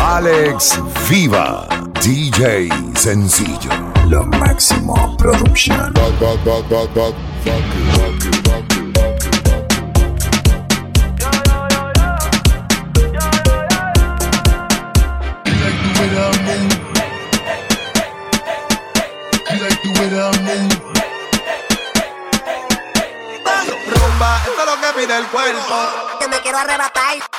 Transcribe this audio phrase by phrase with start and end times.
[0.00, 1.66] Alex Viva,
[2.02, 3.70] DJ Sencillo,
[4.08, 5.94] lo máximo producción.
[26.60, 27.29] arrebatar.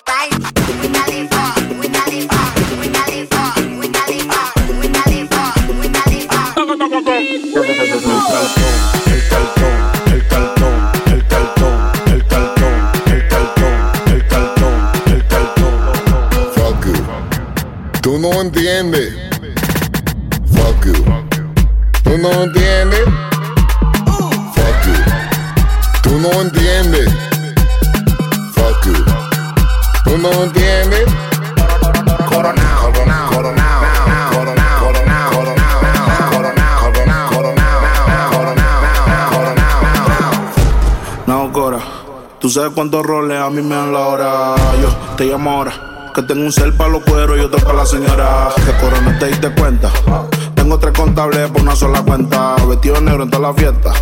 [42.72, 44.56] cuántos roles a mí me dan la hora.
[44.82, 46.12] Yo te llamo ahora.
[46.14, 48.50] Que tengo un cel para los cueros y otro para la señora.
[48.66, 49.90] Que corona te diste cuenta.
[50.56, 52.56] Tengo tres contables por una sola cuenta.
[52.68, 53.94] Vestido negro en toda la fiesta.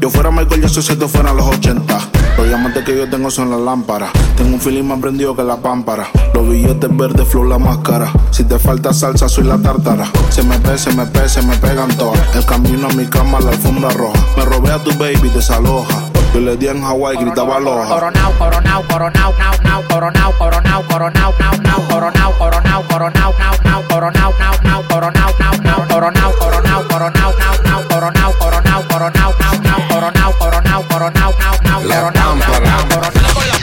[0.00, 1.98] Yo fuera Michael, yo soy si tú fueran los 80.
[2.36, 4.10] Los diamantes que yo tengo son las lámparas.
[4.36, 6.08] Tengo un feeling más prendido que la pámpara.
[6.32, 8.12] Los billetes verdes, flow, la máscara.
[8.30, 10.08] Si te falta salsa, soy la tártara.
[10.30, 12.20] Se me pega, se me pega, se me pegan todas.
[12.36, 14.18] El camino a mi cama, la alfombra roja.
[14.36, 16.07] Me robé a tu baby, desaloja.
[16.32, 17.88] Que le di en Hawái gritaba aloha.
[17.88, 23.82] Coronao, coronao, coronao, nao, nao, coronao, coronao, coronao, nao, nao, coronao, coronao, coronao, nao, nao,
[23.88, 29.60] coronao, nao, nao, coronao, nao, nao, coronao, coronao, coronao, nao, nao, coronao, coronao, coronao, nao,
[29.64, 32.56] nao, coronao, coronao, coronao, nao, nao, coronao, nao,
[32.88, 33.28] coronao.
[33.34, 33.58] Con la.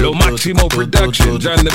[0.00, 1.70] Lo máximo productions and the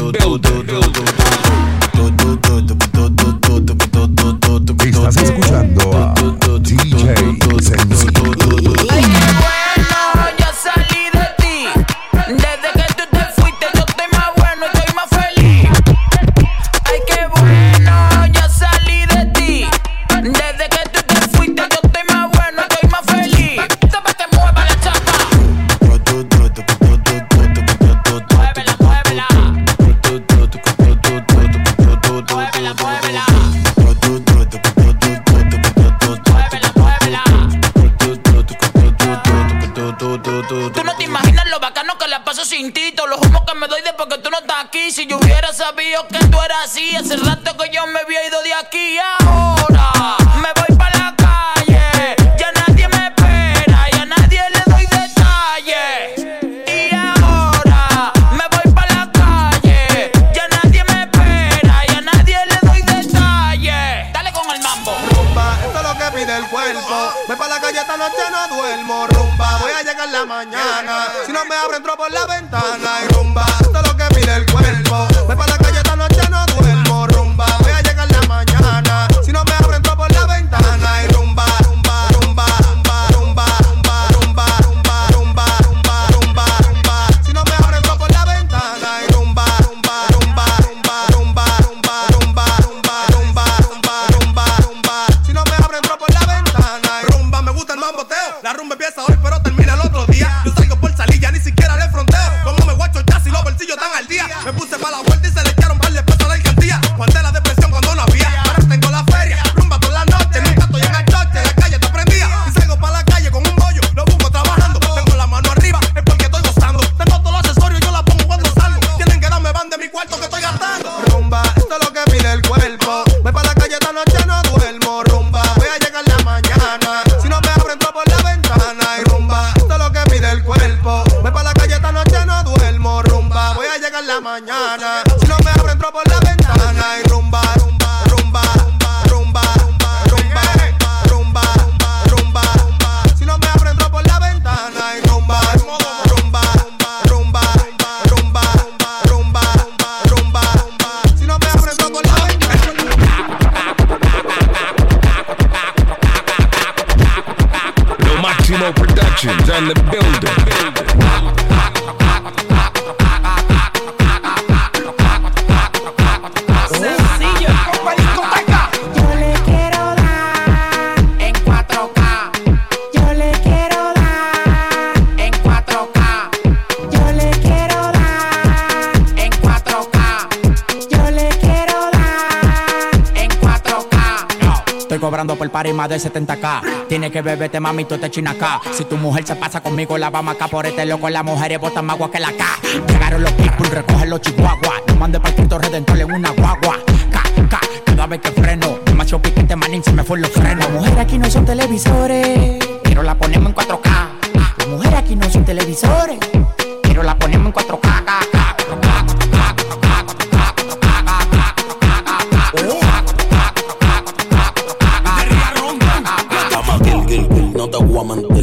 [185.87, 186.87] de 70k.
[186.87, 188.61] Tiene que beberte, mami, tú te china acá.
[188.73, 191.09] Si tu mujer se pasa conmigo, la vamos acá por este loco.
[191.09, 192.45] Las mujeres botan más agua que la K.
[192.87, 194.81] Llegaron los people, recogen los chihuahuas.
[194.87, 196.77] No mande para Cristo Redentor en una guagua.
[197.11, 198.79] K, K, cada vez que freno.
[198.85, 200.59] Demasiado piquete, manín, se me fue los frenos.
[200.59, 202.59] Las mujeres aquí no son televisores,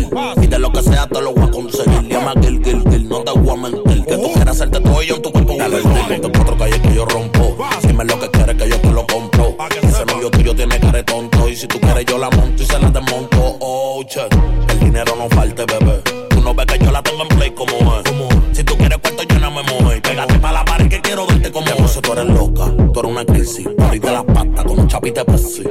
[0.07, 0.41] voy a mentir.
[0.41, 2.09] Pide lo que sea, te lo voy a conseguir.
[2.09, 4.05] Llama Gil, Gil, Gil, no te voy a mentir.
[4.05, 6.13] Que tú quieras hacerte todo ello en tu cuerpo invertir.
[6.13, 7.57] Estos cuatro calles que yo rompo.
[7.83, 9.57] Dime lo que quieres que yo te lo compro.
[9.83, 11.49] Ese novio tuyo tiene cara de tonto.
[11.49, 13.57] Y si tú quieres, yo la monto y se la desmonto.
[13.61, 14.21] Oh, che,
[14.69, 16.03] el dinero no falte, bebé.
[16.31, 18.57] Tú no ves que yo la tengo en play como es.
[18.57, 19.91] Si tú quieres cuarto, yo no me muevo.
[20.03, 22.01] Pégate pa' la pared que quiero verte como es.
[22.01, 23.67] tú eres loca, tú eres una crisis.
[23.79, 25.65] Ahorita las patas con un chapite Pepsi.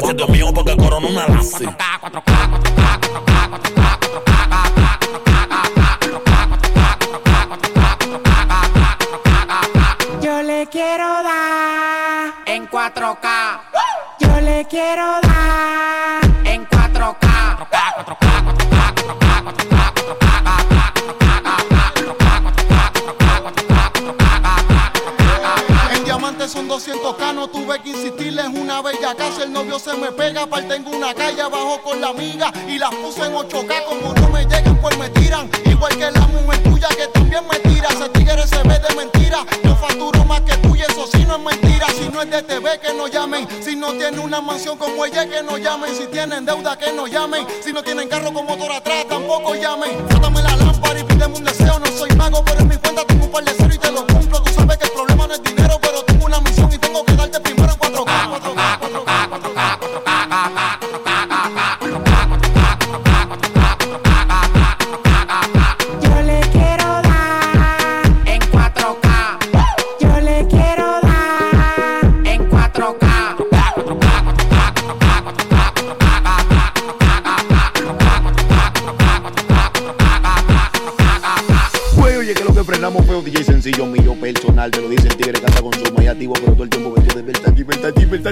[0.00, 1.66] Gracias Dios mío porque corona una lazi.
[10.22, 13.60] Yo le quiero dar en 4K.
[14.20, 15.69] Yo le quiero dar
[28.90, 29.44] bella casa.
[29.44, 32.52] El novio se me pega, aparte en una calle abajo con la amiga.
[32.68, 35.50] Y las puse en 8k, como no me llegan, pues me tiran.
[35.64, 37.88] Igual que la mujer tuya que también me tira.
[37.88, 39.44] Ese tigre se ve de mentira.
[39.62, 41.86] Yo facturo más que tú y eso sí no es mentira.
[41.98, 43.46] Si no es de TV, que no llamen.
[43.62, 45.94] Si no tiene una mansión como ella, que no llamen.
[45.94, 47.46] Si tienen deuda, que no llamen.
[47.64, 50.09] Si no tienen carro con motor atrás, tampoco llamen.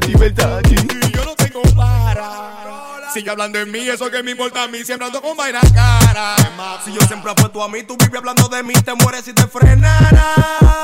[0.07, 1.07] Libertad, libertad.
[1.09, 3.11] Y yo no tengo para.
[3.13, 6.37] Sigue hablando de mí, eso que me importa a mí, siempre ando con vaina cara.
[6.85, 9.47] Si yo siempre apuesto a mí, tú vives hablando de mí, te mueres si te
[9.47, 10.35] frenara.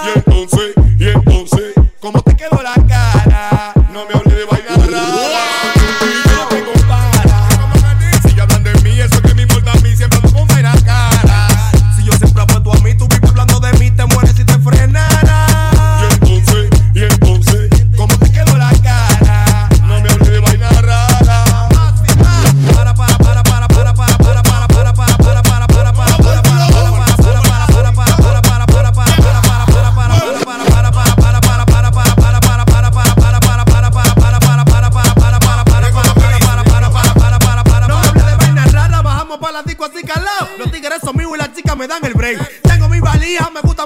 [0.06, 3.72] Y entonces, y entonces, ¿Cómo te quedó la cara?
[3.90, 4.43] no me hables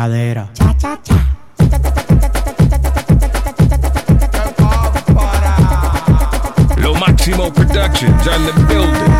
[0.00, 1.14] cadera, cha cha cha.
[6.78, 9.10] Lo Maximo Productions on the building.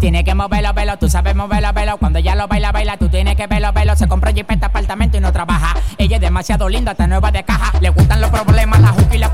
[0.00, 1.98] Tiene que moverlo, velo, tú sabes moverlo, velo.
[1.98, 3.94] Cuando ella lo baila, baila, tú tienes que verlo, velo.
[3.94, 5.76] Se compró jipeta, apartamento y no trabaja.
[5.98, 7.78] Ella es demasiado linda, está nueva de caja.
[7.80, 9.30] Le gustan los problemas, la juca y la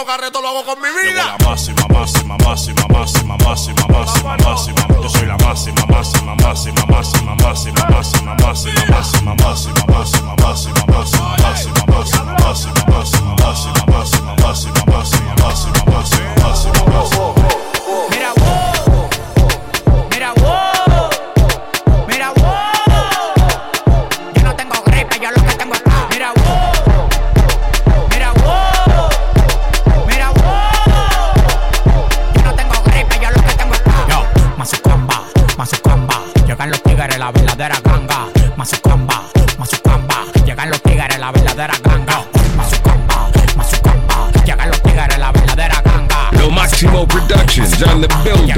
[0.00, 1.36] carreto, lo hago con mi vida.
[1.38, 4.86] la máxima, máxima, máxima, máxima, máxima, máxima, máxima.
[5.02, 9.91] Yo soy la máxima, máxima, máxima, máxima, máxima, máxima, máxima, máxima, máxima,
[48.02, 48.52] the building.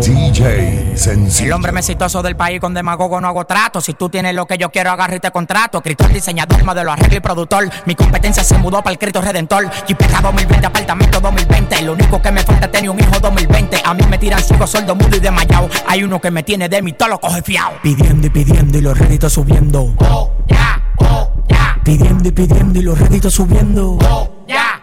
[0.00, 1.54] DJ El Sencillo.
[1.54, 3.80] hombre más exitoso del país con demagogo no hago trato.
[3.80, 5.78] Si tú tienes lo que yo quiero, agarro y te contrato.
[5.78, 7.68] Escritor, diseñador, modelo, arreglo y productor.
[7.84, 9.70] Mi competencia se mudó para el Cristo Redentor.
[9.86, 11.82] Jipeta 2020, apartamento 2020.
[11.82, 13.82] Lo único que me falta es tener un hijo 2020.
[13.84, 15.68] A mí me tiran ciego, sordo, mudo y desmayado.
[15.86, 17.72] Hay uno que me tiene de mí, todo lo coge fiado.
[17.82, 19.94] Pidiendo y pidiendo y los réditos subiendo.
[19.98, 21.78] Oh, ya, oh, ya.
[21.84, 23.98] Pidiendo y pidiendo y los réditos subiendo.
[24.00, 24.77] Oh, ya, oh, ya.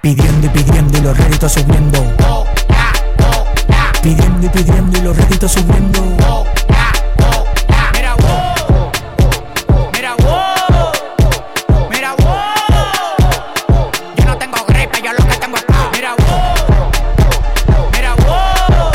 [0.00, 1.98] Pidiendo y pidiendo y los réditos subiendo.
[4.02, 6.00] Pidiendo y pidiendo y los réditos subiendo.
[7.92, 8.90] Mira, wow.
[9.92, 10.92] Mira, wow.
[11.90, 13.90] Mira, wow.
[14.16, 15.64] Yo no tengo gripe, yo lo que tengo es.
[15.92, 16.54] Mira, wow.
[17.92, 18.92] Mira, wow.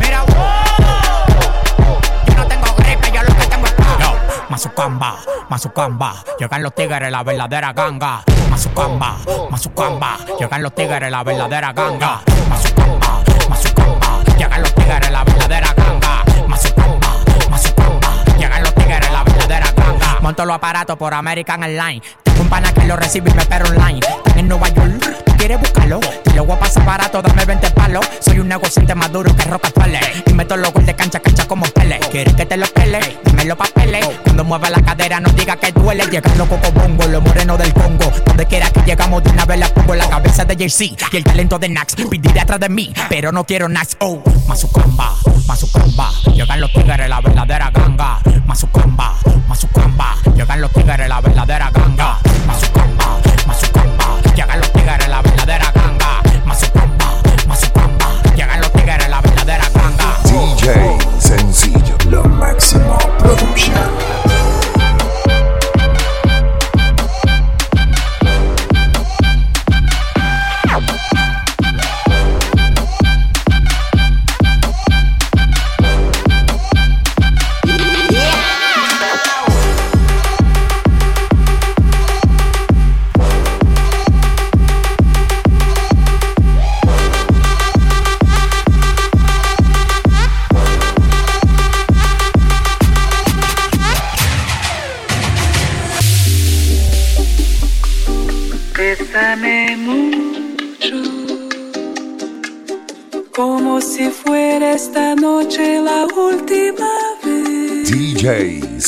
[0.00, 1.98] Mira, wow.
[2.26, 3.74] Yo no tengo gripe, yo lo que tengo es.
[4.00, 4.14] Yo,
[4.48, 5.18] Mazucamba,
[5.50, 6.14] Mazucamba.
[6.38, 8.24] Llegan los tigres, la verdadera ganga.
[8.58, 9.16] Mazucamba,
[9.50, 10.18] Mazucamba.
[10.36, 12.20] Llegan los tigres, la verdadera ganga.
[12.50, 14.24] Mazucamba, Mazucamba.
[14.36, 16.24] Llegan los tigres, la verdadera ganga.
[16.48, 17.08] Mazucamba,
[17.48, 18.24] Mazucamba.
[18.36, 20.16] Llegan los tigres, la verdadera ganga.
[20.20, 22.02] Monto los aparatos por American Airlines.
[22.24, 24.00] Tengo un pana que lo recibe y me espera online.
[24.00, 25.17] Están en Nueva York.
[25.48, 26.00] ¿Tú ¿Quieres buscarlo?
[26.24, 28.06] Te lo voy a pasar barato, dame 20 palos.
[28.20, 30.00] Soy un negociante más duro que roca actuales.
[30.26, 31.98] Y meto los goles de cancha, cancha como pele.
[32.10, 33.00] ¿Quieres que te lo pele?
[33.24, 34.06] Dame los papeles.
[34.24, 36.04] Cuando mueva la cadera, no diga que duele.
[36.10, 38.12] Llegan los coco bongo, los morenos del Congo.
[38.26, 40.96] Donde quiera que llegamos, de una vez la pongo la cabeza de JC.
[41.12, 41.94] Y el talento de Nax.
[41.94, 43.96] Pediré atrás de mí, pero no quiero Nax.
[44.00, 45.14] Oh, Mazucamba,
[45.46, 46.10] Mazucamba.
[46.34, 48.20] Llegan los tigres, la verdadera ganga.
[48.46, 49.16] Mazucamba,
[49.48, 50.14] Mazucamba.
[50.36, 52.18] Llegan los tigres, la verdadera ganga.
[52.46, 52.67] Mazucamba,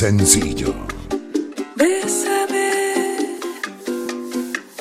[0.01, 0.75] Sencillo.
[1.77, 2.71] Bésame,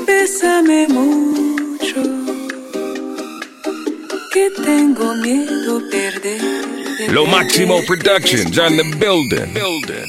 [0.08, 2.02] bésame mucho,
[4.32, 7.12] que tengo miedo perder.
[7.12, 9.54] Lo Maximo Productions on the building.
[9.54, 10.08] Building.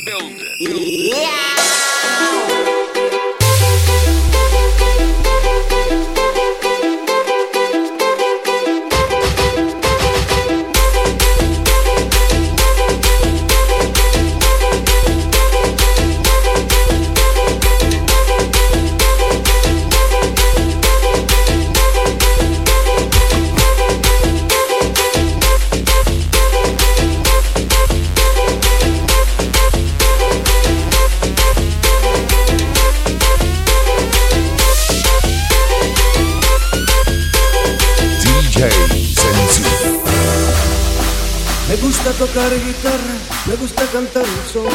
[42.20, 44.72] Tocar guitarra, me gusta cantar un son.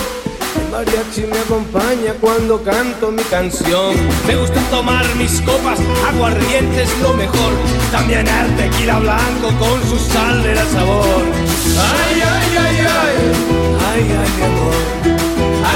[0.72, 3.94] Mariachi me acompaña cuando canto mi canción.
[4.26, 7.54] Me gusta tomar mis copas, aguardiente es lo mejor.
[7.92, 11.22] También el tequila blanco con su sal de la sabor.
[11.94, 13.18] Ay, ay, ay, ay,
[13.90, 14.82] ay, ay, amor.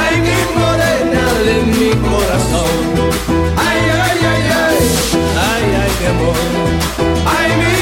[0.01, 2.77] Ay, mi morena de mi corazón.
[3.67, 4.77] Ay, ay, ay, ay,
[5.47, 6.39] ay, ay, mi amor.
[7.38, 7.78] Ay, mi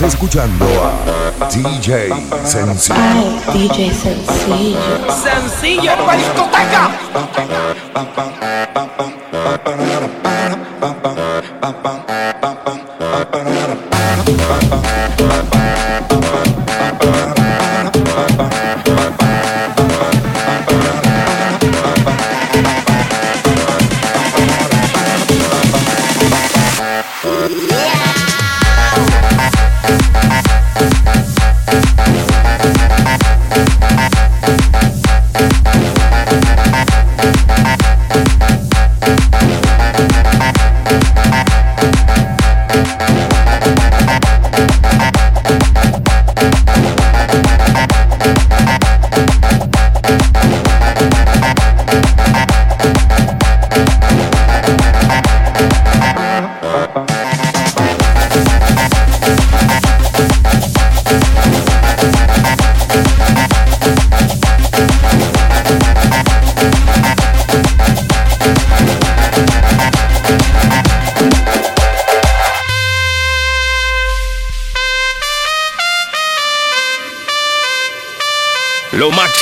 [0.00, 2.08] Estás escuchando a DJ
[2.42, 3.52] Sencillo.
[3.52, 4.78] DJ Sencillo.
[5.12, 6.90] Sencillo para discoteca.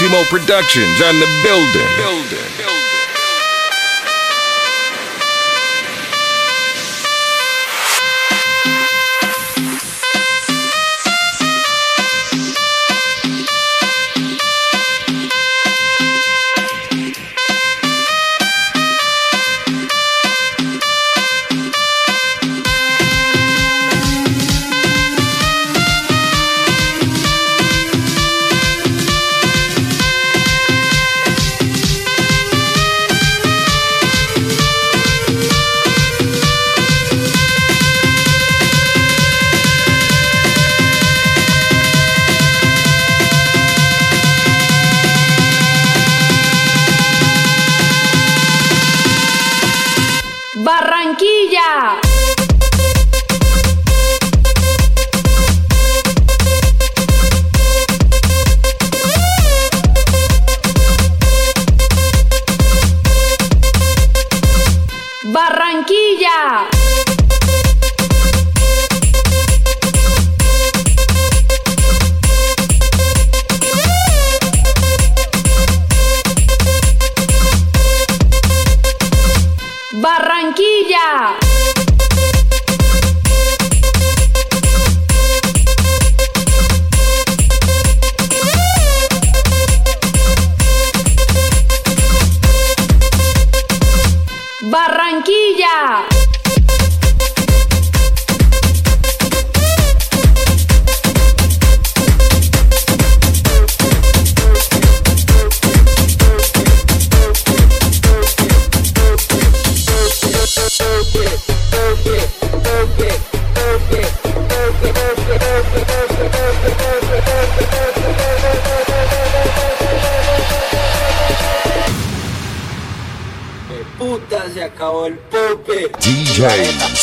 [0.01, 1.97] Lo Maximo Productions and the building.
[1.97, 2.58] building.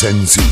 [0.06, 0.45] Sencillo.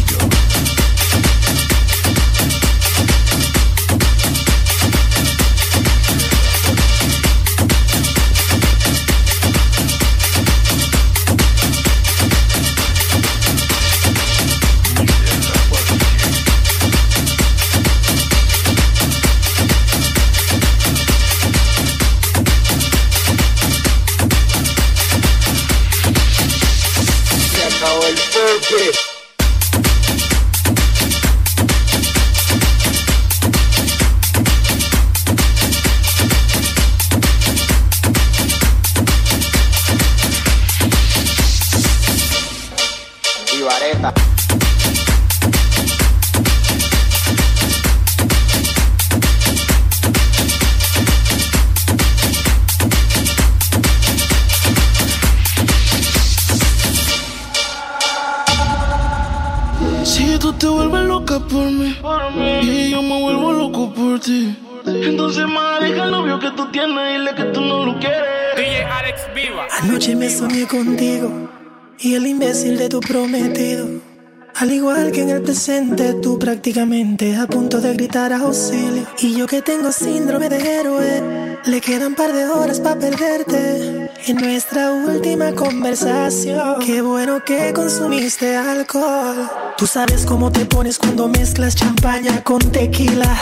[76.54, 79.08] Prácticamente a punto de gritar auxilio.
[79.20, 84.12] Y yo que tengo síndrome de héroe, le quedan par de horas para perderte.
[84.28, 89.50] En nuestra última conversación, qué bueno que consumiste alcohol.
[89.80, 93.36] Tú sabes cómo te pones cuando mezclas champaña con tequila.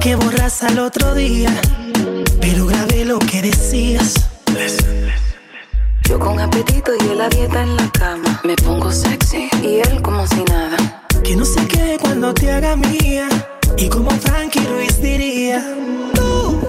[0.00, 1.52] Que borras al otro día,
[2.40, 4.14] pero grabé lo que decías.
[6.08, 8.40] Yo con apetito y él la dieta en la cama.
[8.44, 10.99] Me pongo sexy y él como si nada.
[11.22, 13.28] Que no sé qué cuando te haga mía.
[13.76, 15.62] Y como Frankie Ruiz diría,
[16.14, 16.60] tú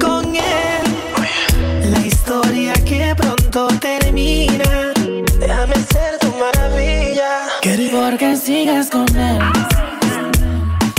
[0.00, 1.90] con él.
[1.90, 4.92] La historia que pronto termina.
[5.38, 7.42] Déjame ser tu maravilla.
[7.92, 9.40] Porque sigues con él.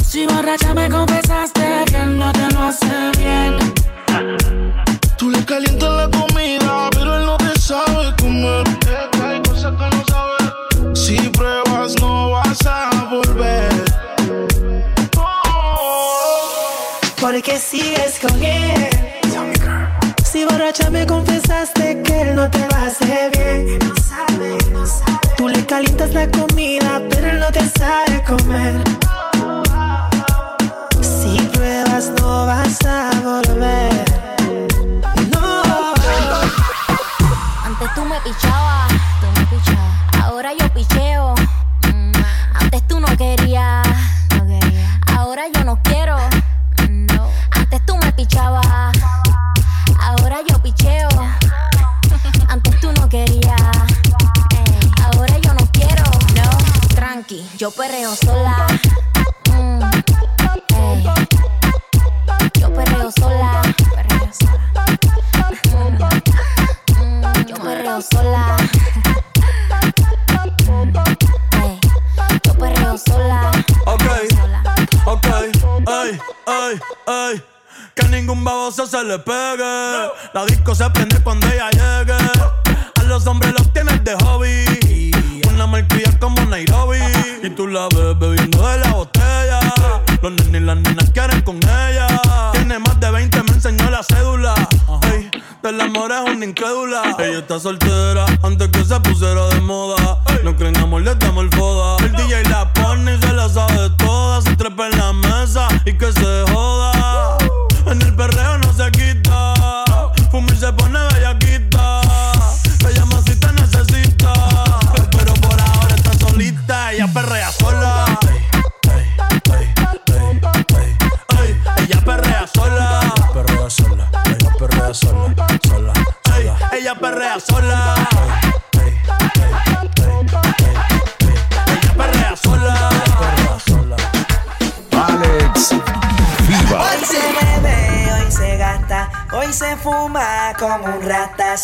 [0.08, 1.73] Si borracha me confesaste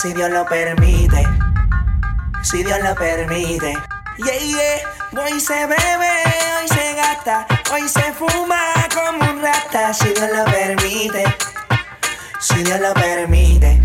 [0.01, 1.27] si Dios lo permite.
[2.43, 3.73] Si Dios lo permite.
[4.17, 5.23] Yeah, yeah.
[5.23, 6.11] Hoy se bebe,
[6.61, 8.59] hoy se gasta, hoy se fuma
[8.93, 11.23] como un rata, si Dios lo permite.
[12.39, 13.79] Si Dios lo permite.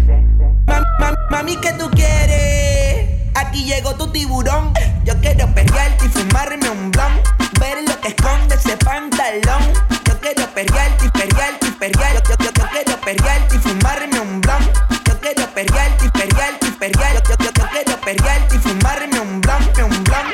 [0.66, 3.08] Mam- mam- mami, ¿qué tú quieres?
[3.34, 4.72] Aquí llegó tu tiburón.
[5.04, 7.20] Yo quiero perrearte y fumarme un blon.
[7.60, 9.62] Ver lo que esconde ese pantalón.
[10.04, 12.22] Yo quiero perrearte y perrearte y perrearte.
[12.30, 14.93] Yo, yo, yo quiero perrearte y fumarme un blon.
[15.24, 17.30] Quiero perrearte perrearte y perrearte.
[17.30, 20.26] Yo, yo, yo quiero perrearte y fumarme un blon, un blon.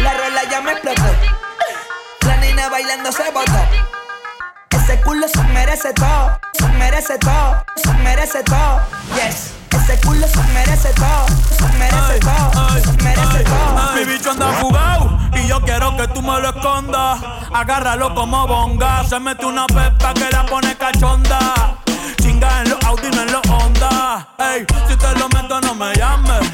[0.00, 1.04] La rola ya me explotó.
[2.26, 3.52] La nena bailando se botó.
[4.70, 8.80] Ese culo se merece todo, se merece todo, se merece todo.
[9.14, 9.52] Yes.
[9.70, 13.92] Ese culo se merece todo, se merece todo, se merece todo.
[13.94, 17.20] Mi bicho anda fugado y yo quiero que tú me lo escondas.
[17.54, 19.04] Agárralo como bonga.
[19.04, 21.76] Se mete una pepa que la pone cachonda.
[22.20, 23.45] Chinga en los Audi, no en los
[24.38, 26.50] Ey, si te lo meto, no me llames.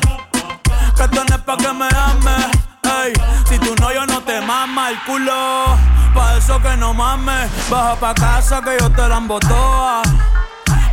[0.97, 2.47] Que esto no es pa' que me ames.
[2.83, 3.13] Ey,
[3.49, 5.77] si tú no, yo no te mama el culo.
[6.15, 7.51] Pa' eso que no mames.
[7.71, 10.03] Baja pa' casa que yo te la embotoa.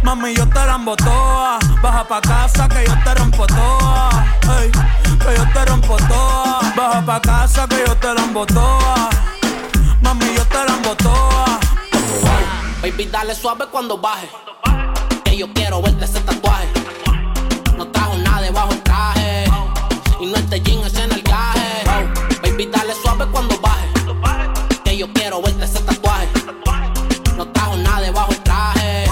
[0.04, 1.60] Mami, yo te la embotoa.
[1.82, 4.10] Baja pa' casa que yo te rompo toa.
[4.60, 6.60] Ey, que yo te rompo toa.
[6.76, 9.10] Baja pa' casa que yo te la embotoa.
[10.02, 11.60] Mami, yo te la embotoa.
[12.82, 14.30] Baby, dale suave cuando baje.
[14.64, 14.69] Que
[15.40, 16.68] yo quiero verte ese tatuaje.
[17.78, 19.46] No trajo nada debajo el traje.
[20.20, 21.86] Y no este jean es en el gaje.
[22.44, 23.88] Baby, dale suave cuando baje.
[24.84, 26.28] Que yo quiero verte ese tatuaje.
[27.38, 29.06] No trajo nada debajo el traje.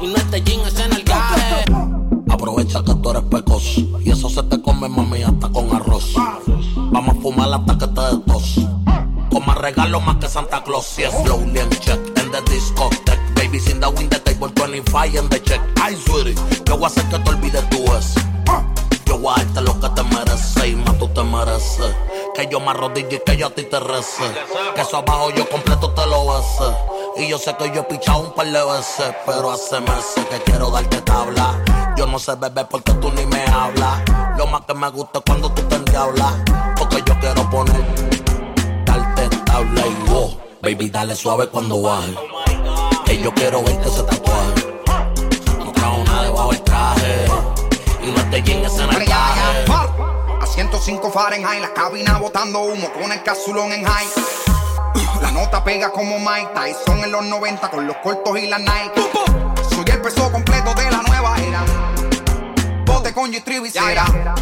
[0.00, 1.64] Y no este jean es en el gaje.
[2.30, 3.76] Aprovecha que tú eres precoz.
[4.02, 6.14] Y eso se te come, mami, hasta con arroz.
[6.74, 8.60] Vamos a fumar hasta que te des tos.
[9.30, 10.86] Coma regalo más que Santa Claus.
[10.86, 11.12] Si es
[23.70, 24.24] te rece.
[24.74, 26.76] Que eso abajo yo completo te lo bese.
[27.16, 30.38] Y yo sé que yo he pichado un par de veces, pero hace meses que
[30.42, 31.62] quiero darte tabla.
[31.96, 34.02] Yo no sé beber porque tú ni me hablas.
[34.36, 36.34] Lo más que me gusta es cuando tú te endiablas.
[36.76, 40.36] Porque yo quiero poner, darte tabla y wow.
[40.62, 42.14] Baby, dale suave cuando baje.
[43.04, 44.82] Que yo quiero verte ese tatuaje.
[45.64, 47.26] No trajo nada debajo del traje.
[48.02, 49.69] Y no te llegues en el traje.
[50.50, 54.08] A 105 Fahrenheit, la cabina botando humo con el casulón en high.
[55.22, 59.00] La nota pega como Mike Tyson en los 90 con los cortos y la Nike.
[59.70, 61.64] Soy el peso completo de la nueva era.
[62.84, 63.40] Bote con y.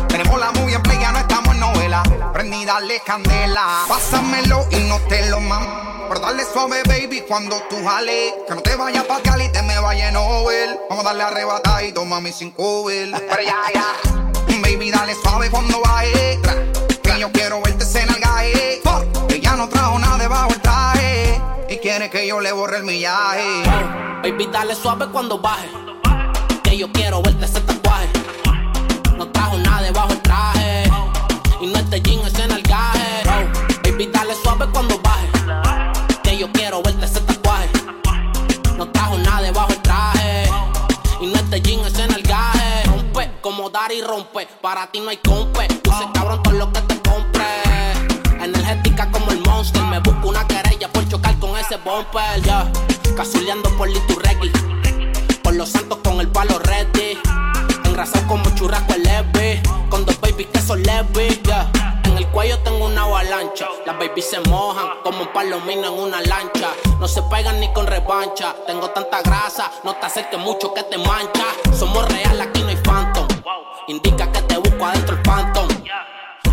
[0.08, 2.02] Tenemos la movie en play, ya no estamos en novela.
[2.32, 3.84] Prendí, dale candela.
[3.86, 6.08] Pásamelo y no te lo mam.
[6.08, 8.32] Pero dale suave, baby, cuando tú jales.
[8.48, 10.80] Que no te vayas pa' Cali te me vaya en Nobel.
[10.88, 13.10] Vamos a darle arrebatadito, mami, sin cover.
[13.28, 14.27] Pero ya, ya.
[14.98, 16.40] Dale suave cuando baje.
[17.04, 18.82] Que yo quiero verte en el gaje.
[19.28, 21.40] Ella no trajo nada debajo el traje.
[21.68, 23.62] Y quiere que yo le borre el millaje.
[24.24, 25.68] Baby, dale suave cuando baje.
[26.64, 28.08] Que yo quiero verte ese tatuaje.
[29.16, 30.90] No trajo nada debajo el traje.
[31.60, 33.24] Y no este jean es en el gaje.
[33.84, 35.07] Baby, dale suave cuando baje.
[43.72, 44.46] Dar y rompe.
[44.62, 45.68] Para ti no hay compe.
[45.68, 47.44] Dice cabrón todo lo que te compre.
[48.40, 49.82] Energética como el monster.
[49.82, 52.42] Me busco una querella por chocar con ese bumper.
[52.42, 52.70] Ya.
[53.16, 54.50] Casuleando por Liturregui.
[55.42, 57.18] Por los santos con el palo ready.
[57.84, 59.62] Engrasado como churrasco el leve.
[59.90, 60.82] Con dos babies que son.
[62.04, 63.68] En el cuello tengo una avalancha.
[63.84, 66.70] Las babies se mojan como un palomino en una lancha.
[67.00, 68.54] No se pegan ni con revancha.
[68.66, 71.44] Tengo tanta grasa, no te acerques mucho que te mancha.
[71.76, 72.62] Somos real, aquí
[72.98, 73.26] phantom.
[73.86, 75.68] Indica que te busco adentro el phantom.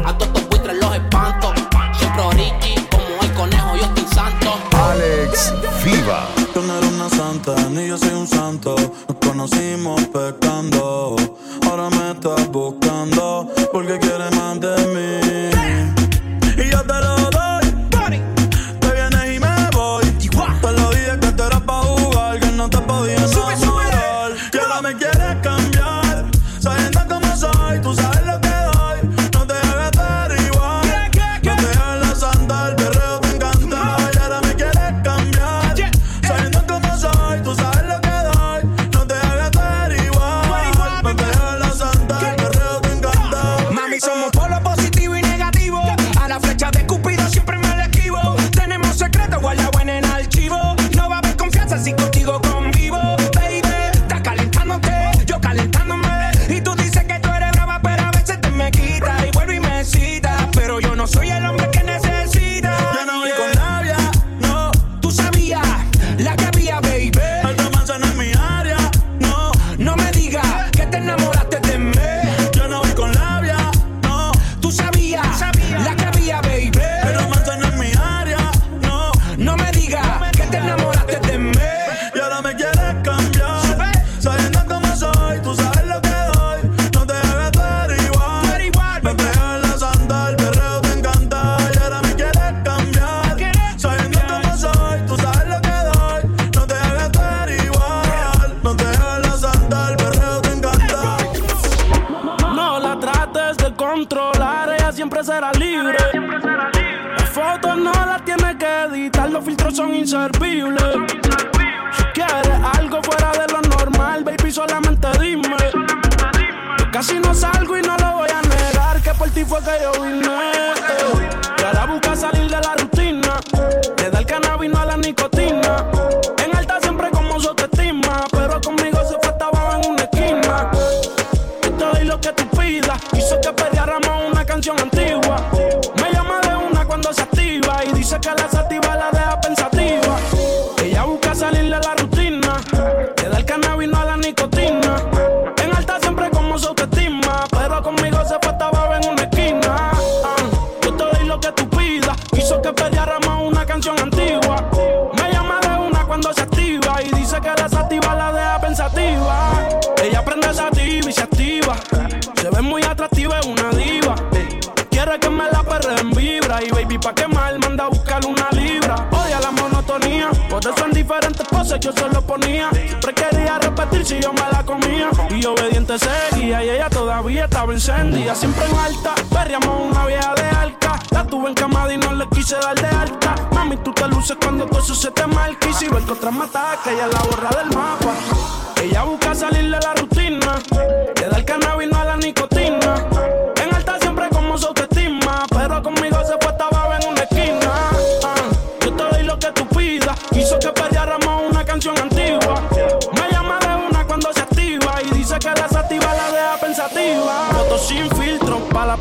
[0.05, 1.53] A todos estos buitres los espanto.
[1.97, 4.53] Siempre origi, como el conejo, yo estoy santo.
[4.73, 5.53] Alex
[5.83, 6.27] Viva.
[6.53, 8.75] Tú no eres una santa, ni yo soy un santo.
[9.07, 11.15] Nos conocimos pecando.
[11.67, 14.34] Ahora me estás buscando porque quieres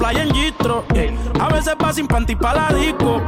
[0.01, 0.84] en gistro.
[1.40, 3.20] A veces va sin panty pa' la disco.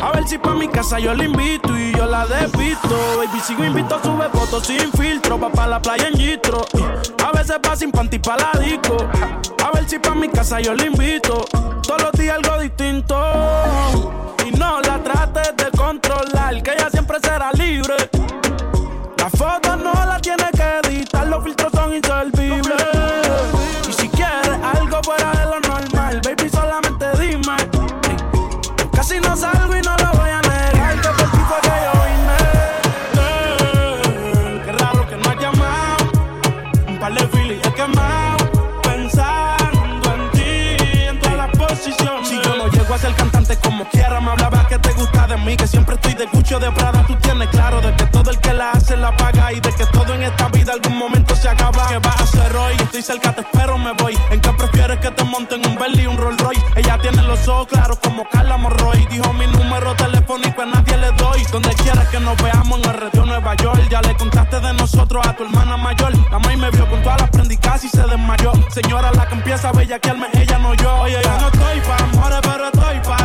[0.00, 2.96] A ver si pa' mi casa yo la invito y yo la despisto.
[3.18, 5.38] Baby, sigo invito, sube fotos sin filtro.
[5.38, 6.64] Pa' pa' la playa en gistro.
[7.24, 8.96] A veces va sin panty pa' la disco.
[9.64, 11.44] A ver si pa' mi casa yo la invito.
[11.82, 13.16] Todos los días algo distinto.
[14.46, 17.94] Y no la trates de controlar, que ella siempre será libre.
[19.16, 19.67] La foto
[43.88, 47.04] quiera, me hablaba que te gusta de mí, que siempre estoy de Gucci de Prada,
[47.06, 49.86] tú tienes claro de que todo el que la hace la paga y de que
[49.86, 51.88] todo en esta vida algún momento se acaba.
[51.88, 52.74] ¿Qué vas a hacer hoy?
[52.78, 54.18] Estoy cerca, te espero, me voy.
[54.30, 56.62] ¿En qué prefieres que te monten un Bentley y un Rolls Royce?
[56.76, 59.06] Ella tiene los ojos claros como Carla Morroy.
[59.10, 61.42] Dijo mi número telefónico a nadie le doy.
[61.52, 63.88] Donde quieras que nos veamos en el retiro Nueva York.
[63.90, 66.12] Ya le contaste de nosotros a tu hermana mayor.
[66.30, 68.52] La maíz me vio con todas las prendicas y se desmayó.
[68.70, 70.94] Señora, la que empieza a bellaquearme, ella no yo.
[71.00, 73.17] Oye, yo no estoy pa' amores, pero estoy pa'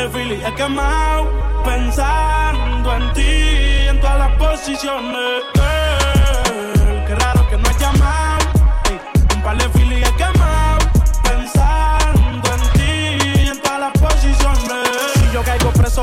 [0.00, 1.28] de filis he quemado.
[1.64, 5.42] Pensando en ti, en todas las posiciones.
[5.54, 8.46] Girl, qué raro que no has llamado.
[8.88, 8.98] Ey,
[9.34, 10.78] un par de filis he quemado.
[11.22, 14.88] Pensando en ti, en todas las posiciones.
[15.14, 16.02] Si yo caigo preso,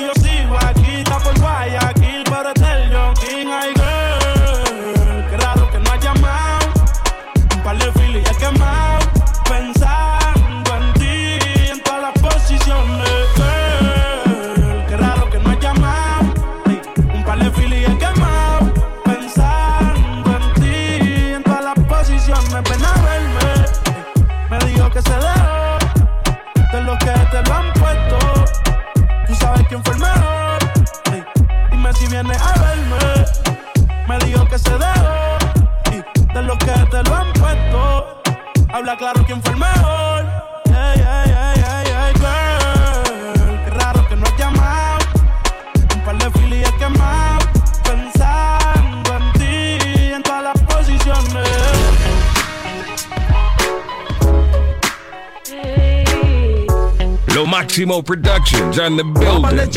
[57.71, 59.71] Máximo Productions and the building.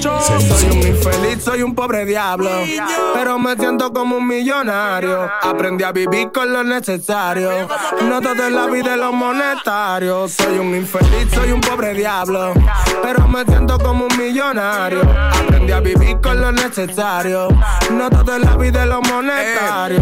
[0.00, 2.48] Soy un infeliz, soy un pobre diablo.
[3.12, 5.28] Pero me siento como un millonario.
[5.42, 7.68] Aprendí a vivir con lo necesario.
[8.08, 10.28] No todo en la vida es lo monetario.
[10.28, 12.54] Soy un infeliz, soy un pobre diablo.
[13.02, 15.02] Pero me siento como un millonario.
[15.02, 17.48] Aprendí a vivir con lo necesario.
[17.90, 20.00] No todo en la vida es lo monetario.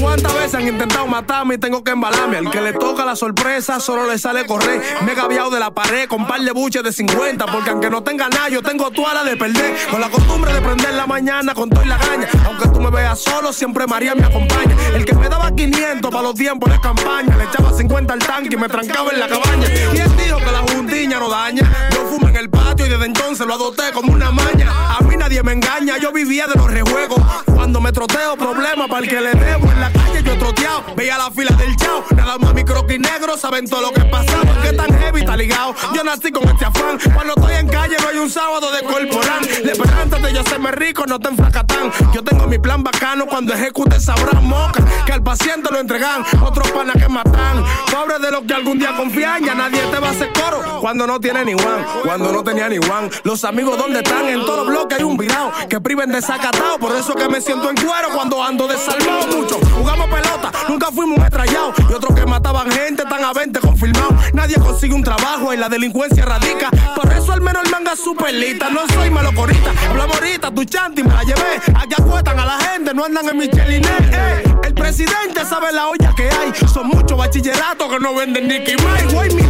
[0.00, 2.38] ¿Cuántas veces han intentado matarme y tengo que embalarme?
[2.38, 4.82] Al que le toca la sorpresa solo le sale correr.
[5.04, 7.46] Me he gaviado de la pared con par de buches de 50.
[7.46, 9.76] Porque aunque no tenga nada, yo tengo toda la de perder.
[9.90, 12.26] Con la costumbre de prender la mañana con todo y la gaña.
[12.46, 14.74] Aunque tú me veas solo, siempre María me acompaña.
[14.94, 17.36] El que me daba 500 para los tiempos de campaña.
[17.36, 19.66] Le echaba 50 al tanque y me trancaba en la cabaña.
[19.92, 21.70] ¿Quién dijo que la juntiña no daña?
[21.92, 22.48] Yo fumo en el
[22.88, 24.72] y desde entonces lo adopté como una maña.
[24.98, 27.20] A mí nadie me engaña, yo vivía de los rejuegos.
[27.54, 29.70] Cuando me troteo, problema para el que le debo.
[29.70, 30.84] En la calle yo troteado.
[30.96, 32.02] Veía la fila del chao.
[32.16, 34.40] Nada más mi croquis negro saben todo lo que pasa.
[34.62, 35.74] Que tan heavy está ligado.
[35.94, 36.98] Yo nací con este afán.
[37.12, 39.40] Cuando estoy en calle no hay un sábado de corporán.
[39.64, 41.92] Levantate, yo me rico, no te enfracatán.
[42.14, 43.26] Yo tengo mi plan bacano.
[43.26, 44.82] Cuando ejecute sabrán moca.
[45.04, 46.24] Que al paciente lo entregan.
[46.42, 47.64] Otros panas que matan.
[47.92, 49.44] Pobre de los que algún día confían.
[49.44, 50.80] Ya nadie te va a hacer coro.
[50.80, 51.84] Cuando no tiene ni one.
[52.02, 52.77] Cuando no tenía ni
[53.24, 54.26] Los amigos, ¿dónde están?
[54.26, 55.52] En todos los bloques hay un virado.
[55.68, 56.78] Que priven de sacatao.
[56.78, 59.58] Por eso que me siento en cuero cuando ando desalmado mucho.
[59.76, 61.74] Jugamos pelota, nunca fuimos estrellados.
[61.90, 64.16] Y otros que mataban gente tan a 20 confirmado.
[64.32, 66.70] Nadie consigue un trabajo y la delincuencia radica.
[66.94, 68.70] Por eso al menos el manga es superlita.
[68.70, 69.72] No soy malocorita.
[69.90, 71.60] Hablamos ahorita, tu chanti me la llevé.
[71.74, 74.12] Allá cuestan a la gente, no andan en Michelinet.
[74.12, 74.42] Eh.
[74.64, 76.52] El presidente sabe la olla que hay.
[76.72, 79.14] Son muchos bachilleratos que no venden ni Mike.
[79.14, 79.42] Güey, mi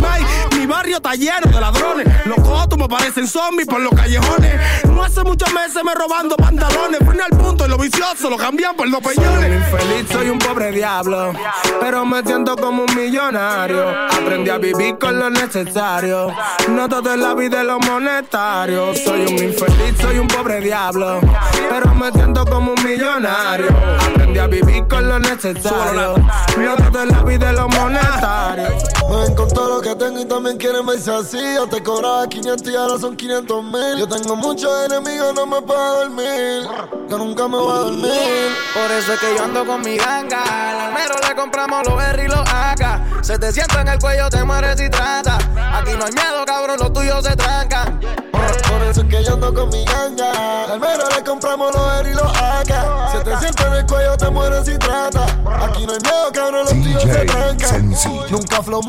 [0.59, 2.07] mi barrio está lleno de ladrones.
[2.27, 4.85] Los cotos me parecen zombies por los callejones.
[4.85, 7.01] No hace muchos meses me robando pantalones.
[7.05, 9.41] Fui al punto y lo vicioso lo cambian por los peñones.
[9.41, 11.33] Soy un infeliz, soy un pobre diablo.
[11.81, 13.89] Pero me siento como un millonario.
[13.89, 16.33] Aprendí a vivir con lo necesario.
[16.71, 18.99] No todo es la vida de los monetarios.
[18.99, 21.21] Soy un infeliz, soy un pobre diablo.
[21.69, 23.69] Pero me siento como un millonario.
[24.11, 26.17] Aprendí a vivir con lo necesario.
[26.59, 28.85] No todo es la vida de los monetarios.
[29.09, 31.39] Me con todo lo que tengo y también quieren verse así.
[31.55, 33.99] Yo te cobraba 500 y ahora son 500 mil.
[33.99, 36.69] Yo tengo muchos enemigos, no me puedo dormir.
[37.09, 38.57] Yo nunca me voy a dormir.
[38.75, 40.43] Por eso es que yo ando con mi ganga.
[40.43, 43.25] Al almero le compramos los R y los AK.
[43.25, 45.37] Se te sienta en el cuello, te mueres y trata.
[45.37, 48.01] Aquí no hay miedo, cabrón, los tuyos se trancan.
[48.01, 50.65] Por eso es que yo ando con mi ganga.
[50.65, 53.13] Al almero le compramos los R y los AK.
[53.13, 55.25] Se te sienta en el cuello, te mueres y trata.
[55.63, 57.95] Aquí no hay miedo, cabrón, los tuyos se trancan.
[58.31, 58.83] Nunca flow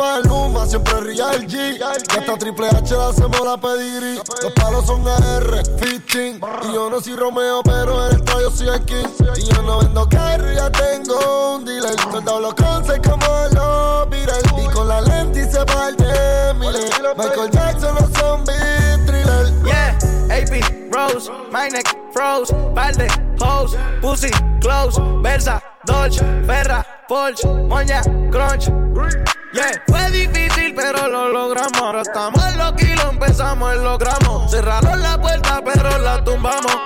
[0.68, 1.78] siempre real G.
[1.78, 4.20] Y hasta Triple H la hacemos la pedigrí.
[4.42, 6.40] Los palos son AR, 15.
[6.70, 9.06] Y yo no soy Romeo, pero en el yo soy King.
[9.36, 12.00] Y yo no vendo carro, ya tengo un dealer.
[12.00, 14.44] Soldado los concepts como los Beatles.
[14.58, 16.06] Y con la lente y se parte
[16.58, 16.90] Miller.
[17.18, 18.79] Michael Jackson, los zombies,
[21.28, 21.70] AP, Rose, my
[22.14, 23.08] froze, balde,
[23.42, 28.02] hose, pussy, close, Versa, Dolce, Ferra, Porsche, Moña,
[28.32, 28.70] Crunch.
[29.52, 31.82] Yeah, fue difícil, pero lo logramos.
[31.82, 34.52] Ahora estamos en los kilos, empezamos en los gramos.
[34.52, 36.78] Cerraron la puerta, pero la tumbamos.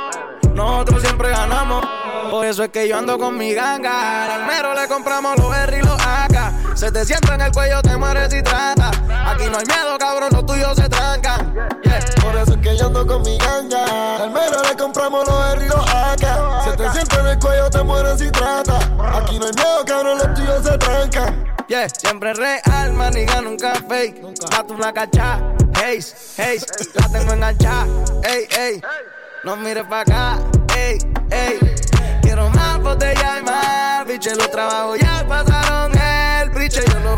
[0.54, 1.86] Nosotros siempre ganamos.
[2.32, 4.24] Por eso es que yo ando con mi ganga.
[4.24, 6.76] Al almero le compramos los R y los AK.
[6.76, 8.92] Se te sienta en el cuello, te mueres y trata.
[9.34, 11.54] Aquí no hay miedo, cabrón, los tuyos se trancan.
[11.84, 12.00] Yeah.
[12.22, 14.16] Por eso es que yo ando con mi ganga.
[14.16, 16.64] Al almero le compramos los R y los AK.
[16.64, 18.78] Se te sienta en el cuello, te mueres y trata.
[19.18, 21.46] Aquí no hay miedo, cabrón, los tuyos se trancan.
[21.68, 24.22] Yeah, siempre real, maniga, nunca fake.
[24.52, 25.40] Gato una cacha,
[25.82, 26.00] hey,
[26.38, 26.60] hey,
[26.94, 27.88] la tengo enganchada,
[28.24, 28.82] ey, ey.
[29.44, 30.38] No mires pa' acá,
[30.78, 30.98] ey,
[31.32, 31.60] ey.
[32.22, 35.93] Quiero más botella y más, biche, los trabajos ya pasaron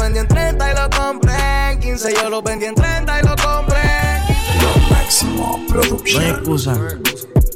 [0.05, 2.13] vendí en 30 y lo compré en 15.
[2.13, 3.81] Yo lo vendí en 30 y lo compré
[4.17, 4.61] en 15.
[4.61, 6.77] Lo máximo No hay excusa.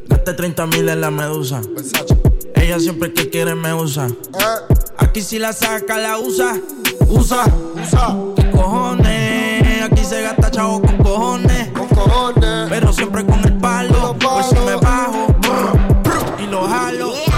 [0.07, 1.61] Gaste 30 mil en la medusa.
[2.55, 4.07] Ella siempre que quiere me usa.
[4.97, 6.59] Aquí si la saca, la usa.
[7.07, 7.45] Usa,
[7.75, 8.17] usa.
[8.35, 9.83] ¿Qué cojones?
[9.83, 11.67] Aquí se gasta chavo con cojones.
[11.69, 12.69] Con cojones.
[12.69, 14.15] Pero siempre con el palo.
[14.19, 15.27] Pues si me bajo
[16.39, 17.28] y lo jalo.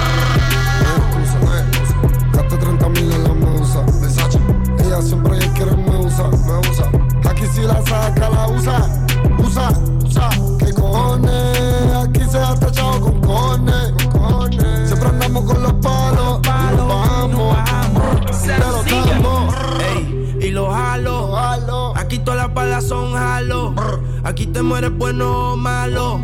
[24.71, 26.21] Te mueres bueno o malo.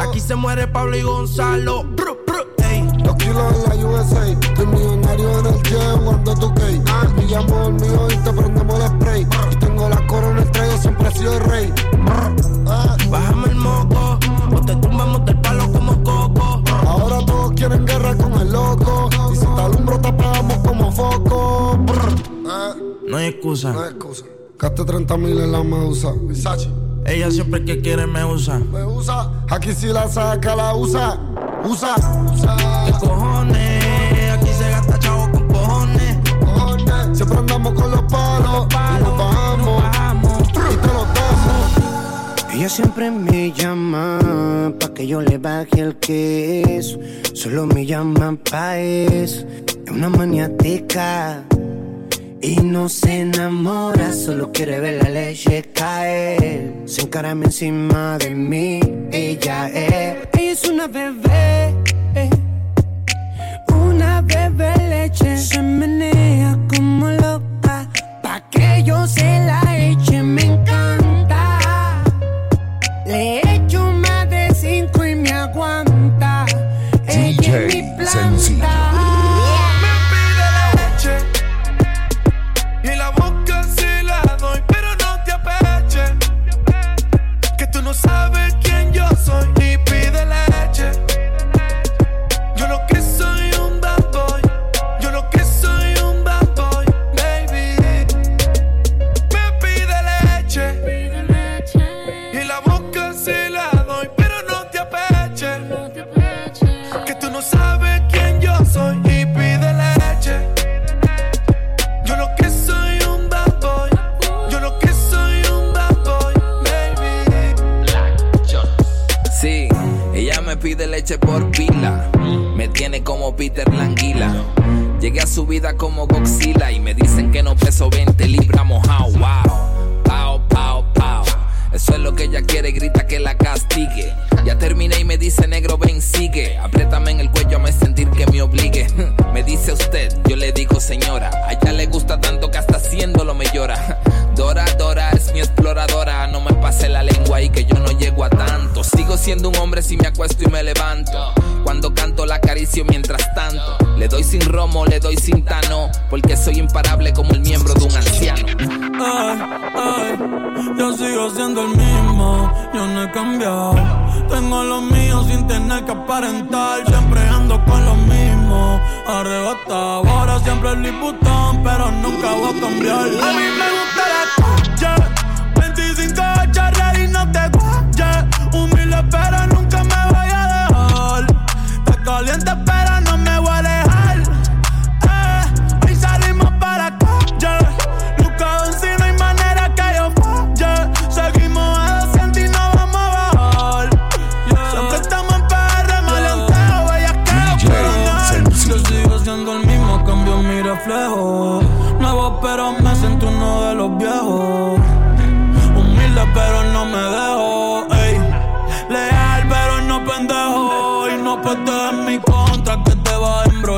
[0.00, 1.84] Aquí se muere Pablo y Gonzalo.
[3.04, 4.26] Los kilos en la USA.
[4.26, 6.80] Estoy millonario en el jet cuando tú key.
[7.18, 9.26] Y llamo el mío y te prendemos el spray.
[9.52, 11.74] Y tengo la corona el siempre he sido el rey.
[12.66, 12.96] Ah.
[13.10, 14.18] Bájame el moco.
[14.56, 16.62] O te tumbamos del palo como coco.
[16.86, 19.10] Ahora todos quieren guerra con el loco.
[19.30, 21.78] Y si te alumbro, te apagamos como foco.
[22.48, 22.74] Ah.
[23.06, 23.74] No hay excusa.
[23.74, 24.24] No hay excusa.
[24.58, 26.14] Gaste 30 mil en la medusa.
[26.22, 26.79] Versace.
[27.06, 28.58] Ella siempre que quiere me usa.
[28.58, 29.30] Me usa.
[29.48, 31.18] Aquí si la saca, la usa.
[31.64, 31.94] Usa,
[32.32, 32.56] usa.
[32.86, 34.30] ¿Qué cojones?
[34.32, 36.18] Aquí se gasta chavo con cojones.
[36.40, 37.16] Cojones.
[37.16, 38.66] Siempre andamos con los palos.
[38.70, 40.42] Y nos bajamos.
[40.42, 42.54] Y te los damos.
[42.54, 46.98] Ella siempre me llama pa' que yo le baje el queso.
[47.34, 49.46] Solo me llama pa' eso.
[49.66, 51.44] Es una maniática.
[52.42, 56.72] Y no se enamora, solo quiere ver la leche caer.
[56.86, 58.80] Sin encarame encima de mí,
[59.12, 60.16] ella es.
[60.32, 61.74] Ella es una bebé,
[62.14, 62.30] eh.
[63.74, 65.36] una bebé leche.
[65.36, 67.90] Se menea como loca,
[68.22, 70.22] pa' que yo se la eche.
[70.22, 72.02] Me encanta,
[73.04, 76.46] le echo más de cinco y me aguanta.
[77.06, 78.69] Ella es mi planta.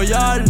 [0.02, 0.44] Embrollar.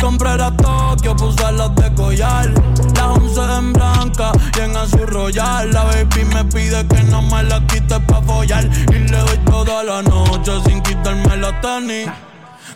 [0.00, 2.52] Compré la Tokio, puse las de collar.
[2.94, 5.70] Las 11 en blanca y en azul royal.
[5.72, 8.64] La baby me pide que no me la quite pa' follar.
[8.64, 12.08] Y le doy toda la noche sin quitarme la tenis.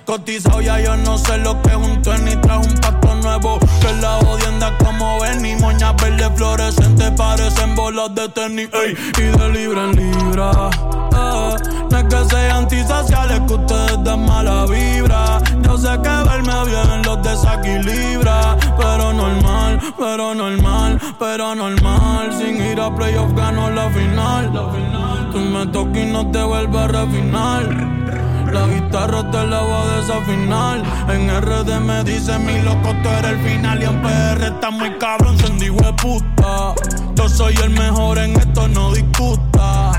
[0.04, 3.92] Cotizado ya yo no sé lo que es un tenis Traje un pato nuevo que
[4.00, 9.84] la odienda como Benny Moñas verde fluorescente parecen bolas de tenis ey, Y de libra
[9.84, 10.70] en libra
[12.10, 18.56] que sean antisociales que ustedes den mala vibra Yo sé que verme bien los desequilibra
[18.76, 24.52] Pero normal, pero normal, pero normal Sin ir a playoff gano la final
[25.32, 27.90] Tú me tocas y no te vuelves a refinar
[28.52, 30.82] la guitarra te la voy a desafinar.
[31.08, 33.80] En RD me dice mi loco, tú eres el final.
[33.80, 36.74] Y en PR está muy cabrón, encendí puta.
[37.14, 39.89] Yo soy el mejor en esto, no discuta.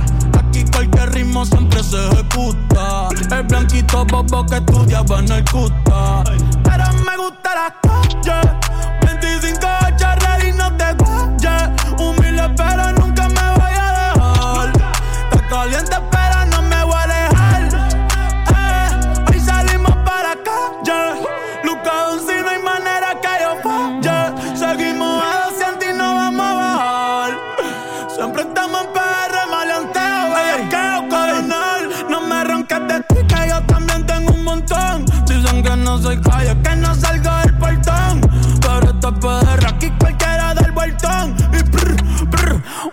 [1.11, 3.09] Cualquier ritmo siempre se ejecuta.
[3.31, 6.23] El blanquito bobo que estudiaba en el cuta.
[6.63, 8.57] Pero me gusta la calle.
[9.05, 9.59] 25
[9.97, 11.69] charlas y no te guayes.
[11.99, 14.71] Humilde, pero nunca me voy a dejar.
[15.31, 15.90] Está caliente,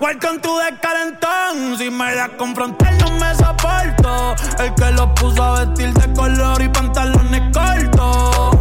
[0.08, 1.78] prr, welcome to the calentón.
[1.78, 4.34] Si me das con frontal, no me soporto.
[4.58, 8.56] El que lo puso a vestir de color y pantalones cortos.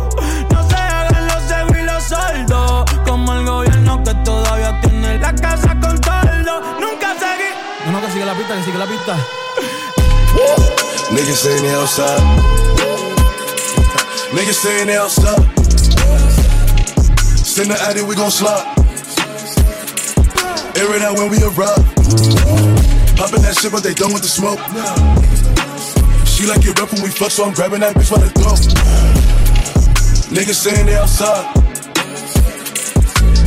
[0.51, 2.85] No se hagan los ciegos y los sordos.
[3.05, 6.61] Como el gobierno que todavía tiene la casa con toldo.
[6.79, 7.91] Nunca seguí.
[7.91, 9.15] No, que sigue la pista, que sigue la pista.
[11.11, 12.21] Niggas saying they outside.
[14.33, 15.41] Niggas saying they outside.
[17.43, 18.76] Send the addy, we gon' slide.
[20.77, 21.81] Air it out when we arrive.
[23.17, 24.61] Popping that shit, but they done with the smoke.
[26.29, 28.61] She like it rough when we fuck, so I'm grabbing that bitch by the throat.
[30.29, 31.49] Niggas saying they outside.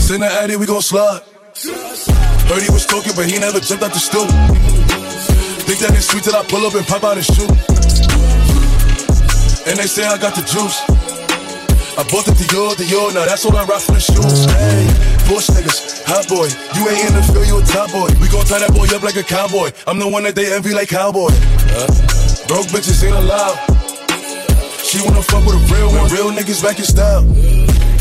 [0.01, 1.23] Send the addy, we gon' slide.
[2.51, 4.27] Heard he was talking, but he never jumped out the stool.
[5.71, 7.47] Think that it's sweet till I pull up and pop out and shoot.
[9.71, 10.83] And they say I got the juice.
[11.95, 14.47] I bought it the Dior, Dior, now that's all I rock for the shoes.
[14.51, 14.89] Hey,
[15.31, 16.51] bush niggas, hot boy.
[16.75, 18.11] You ain't in the field, you a top boy.
[18.19, 19.71] We gon' tie that boy up like a cowboy.
[19.87, 21.31] I'm the one that they envy like cowboy.
[21.71, 21.87] Uh,
[22.51, 23.55] broke bitches ain't allowed.
[24.83, 26.11] She wanna fuck with a real one.
[26.11, 27.23] Real niggas back in style.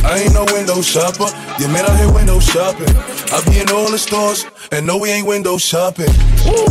[0.01, 1.30] I ain't no window shopper.
[1.61, 2.89] Your man out here window shopping.
[3.30, 6.09] I be in all the stores, and no, we ain't window shopping.
[6.49, 6.65] Woo.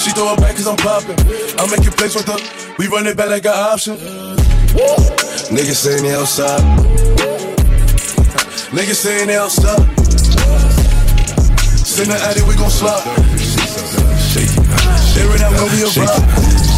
[0.00, 1.20] She throw it back cause I'm popping.
[1.60, 2.40] I make your place with her.
[2.80, 4.00] We run it back like an option.
[4.72, 4.96] Woo.
[5.52, 6.64] Niggas saying they outside.
[8.70, 9.82] Niggas saying they outside.
[11.82, 13.02] Send the addy, we gon' slide.
[15.18, 16.22] Air it out we arrive.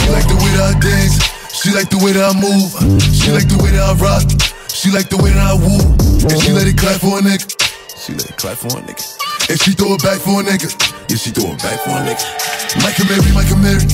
[0.00, 1.20] She like the way that I dance.
[1.52, 2.72] She like the way that I move.
[3.12, 4.24] She like the way that I rock.
[4.72, 5.84] She like the way that I woo.
[6.32, 7.44] And she let it clap for a nigga.
[7.92, 9.04] She let it clap for a nigga.
[9.52, 10.72] And she throw it back for a nigga.
[11.12, 12.24] Yeah, she throw it back for a nigga.
[12.72, 13.84] And Mary, and Mary.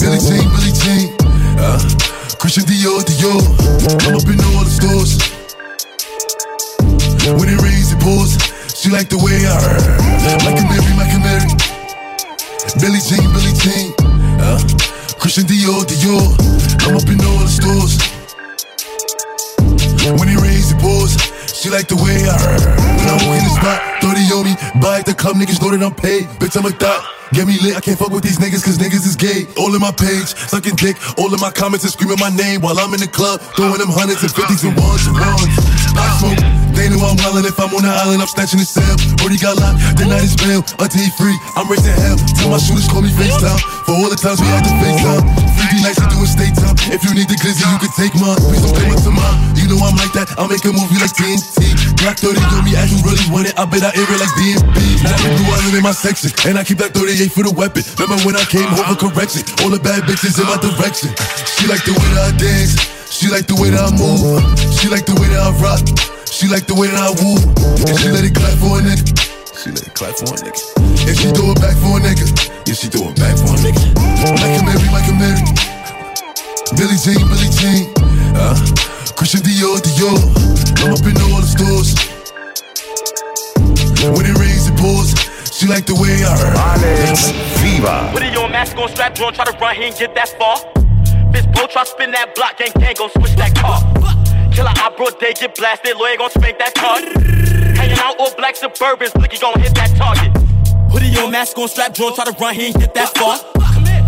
[0.00, 1.12] Billy Jean, Billy Jean.
[1.60, 1.76] Uh,
[2.40, 3.44] Christian Dior, Dior.
[4.08, 5.41] I'm up in all the stores.
[7.22, 8.34] When it rains, it pours.
[8.74, 9.86] She like the way I heard.
[10.42, 11.54] Like a Mary, like a Mary.
[12.82, 13.94] Billy Jean, Billy Jean.
[14.42, 14.58] Uh,
[15.22, 16.34] Christian Dior, Dior.
[16.82, 17.94] I'm up in all the stores.
[20.18, 21.14] When it rains, it pours.
[21.46, 22.74] She like the way I heard.
[22.74, 24.54] When I walk in the spot, 30 on me.
[24.82, 26.26] Buy at the club, niggas know that I'm paid.
[26.42, 27.06] Bitch, I'm a thot.
[27.38, 29.46] Get me lit, I can't fuck with these niggas cause niggas is gay.
[29.54, 30.98] All in my page, sucking dick.
[31.22, 33.40] All in my comments and screaming my name while I'm in the club.
[33.54, 35.54] Throwing them hundreds and fifties and ones and ones.
[35.94, 36.61] I smoke.
[36.82, 38.82] They know I'm wildin' if I'm on the island, I'm snatching the cell.
[39.22, 40.66] Already got locked, the night is bail.
[40.82, 42.18] Until he free, I'm raising hell.
[42.34, 43.54] Tell my shooters call me FaceTime.
[43.86, 45.22] For all the times we had to FaceTime.
[45.78, 46.74] 50 nights to do a state time.
[46.90, 48.34] If you need the glizzy, you can take mine.
[48.50, 49.54] Please don't come up to mine.
[49.54, 51.70] You know I'm like that, I'll make a movie like TNT.
[52.02, 53.54] Black 30 on me, as you really want it.
[53.54, 55.06] I bet I air it like DMB.
[55.06, 57.86] Now I do island in my section, and I keep that 38 for the weapon.
[58.02, 59.46] Remember when I came home for correction?
[59.62, 61.14] All the bad bitches in my direction.
[61.46, 62.74] She like the way that I dance.
[63.06, 64.18] She like the way that I move.
[64.82, 65.86] She like the way that I rock.
[66.42, 67.38] She like the way that I woo.
[67.86, 69.14] And she let it clap for a nigga.
[69.54, 70.58] She let it clap for a nigga.
[71.06, 72.26] And she throw it back for a nigga.
[72.66, 73.78] Yeah, she throw it back for a nigga.
[74.42, 75.38] Like a Mary, like a Mary.
[76.74, 77.94] Billy Jean, Billy Jean.
[78.34, 78.58] Uh,
[79.14, 80.18] Christian Dior, Dior.
[80.82, 81.94] I'm up in all the stores.
[84.02, 85.14] When it rains, it pours.
[85.46, 86.58] She like the way I heard.
[86.58, 87.30] Alex
[87.62, 88.10] Viva.
[88.10, 90.58] With it on mask on strap, drawn, try to run, he ain't get that far.
[91.30, 93.78] Bitch, bro, try spin that block, gang, gang, go switch that car.
[94.54, 97.00] Killer I bro, they get blasted, lawyer gon' spank that car.
[97.76, 100.30] Hanging out all black suburbans, blicky gon' hit that target.
[100.92, 103.38] Hoodie on, mask on strap, drawn, try to run, he ain't get that far.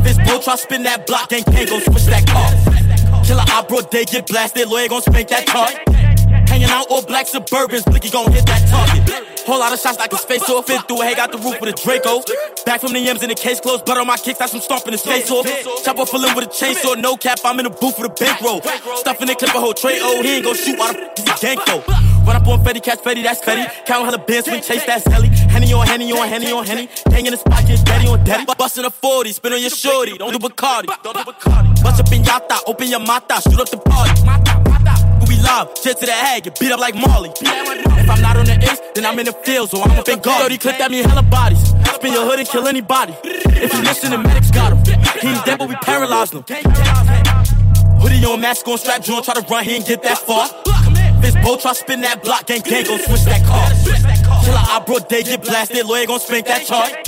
[0.04, 2.50] Bitch, bro, try spin that block, gang, gang, go switch that car.
[3.24, 6.03] Killer I bro, they get blasted, lawyer gon' spank that card.
[6.46, 9.24] Hanging out all black suburbans, blicky gon' hit that target.
[9.46, 11.60] Whole lot of shots like his face it fit through a hay, got the roof
[11.60, 12.22] with a Draco.
[12.64, 14.92] Back from the M's in the case closed, blood on my kicks, that's some stomping
[14.92, 15.46] his face off.
[15.84, 18.62] Chopper full in with a chainsaw, no cap, I'm in the booth with a bankroll.
[18.96, 21.50] Stuffing the clip a whole tray, oh, he ain't gon' shoot, why the f is
[21.50, 21.82] he gang?
[22.24, 23.68] Run up on Fetty, catch Fetty, that's Fetty.
[23.84, 25.28] Count hella bands, swing, chase, that's Helly.
[25.28, 26.88] Henny on Henny on Henny on Henny.
[27.10, 28.46] Hang in the spot, get daddy on daddy.
[28.56, 30.86] Bustin' a 40, spin on your shorty, don't do Bacardi.
[31.82, 34.63] Bust up in Yata, open your mata, shoot up the party.
[35.44, 37.30] Live, jet to the head, get beat up like Marley.
[37.40, 40.18] If I'm not on the ace, then I'm in the field, so I'm up in
[40.20, 40.42] guard.
[40.42, 41.60] 30 clip that mean hella bodies.
[41.94, 43.14] Spin your hood and kill anybody.
[43.22, 44.78] If you listen, the medics got him.
[45.20, 46.44] He ain't dead, but we paralyzed him.
[48.00, 50.48] Hoodie on, mask on, strap joint, try to run, he ain't get that far.
[51.20, 53.68] This boat try spin that block, gang gang gon' switch that car.
[54.44, 57.06] Killer I bro, they get blasted, lawyer gon' spank that chart.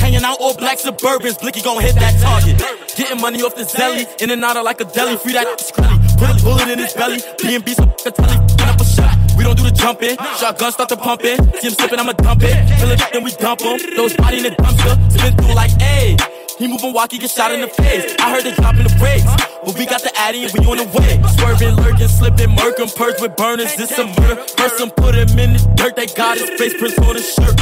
[0.00, 2.58] Hanging out all black suburbans, blicky gon' hit that target.
[2.96, 5.97] Getting money off the zelly, in and out of like a deli, free that screlly.
[6.18, 9.16] Put a bullet in his belly, B&B some f***ing telly, put up a shot.
[9.36, 11.38] We don't do the jumping, shotgun start to pumping.
[11.60, 12.56] See him slipping, I'ma dump it.
[12.78, 13.78] Fill it then we dump him.
[13.96, 16.18] Those body in the dumpster, spin through like, ayy.
[16.58, 18.16] He moving walkie, get shot in the face.
[18.18, 19.22] I heard they dropping the brakes,
[19.62, 21.22] but we got the addy and we on the way.
[21.38, 23.76] Swerving, lurking, slipping, murking, purge with burners.
[23.76, 24.42] This some murder.
[24.56, 25.94] Person put him in the dirt.
[25.94, 27.54] They got his face prints on his shirt.